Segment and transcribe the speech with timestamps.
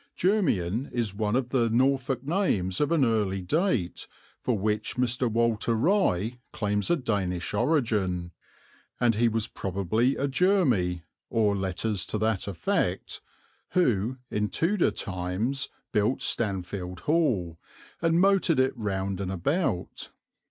[0.17, 4.07] Jermiin is one of the Norfolk names of early date
[4.41, 5.31] for which Mr.
[5.31, 8.31] Walter Rye claims a Danish origin,
[8.99, 13.21] and he was probably a Jermy (or letters to that effect)
[13.73, 17.59] who, in Tudor times, built Stanfield Hall,
[18.01, 20.09] and moated it round and about.